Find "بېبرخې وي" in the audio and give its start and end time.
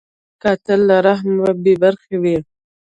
1.63-2.37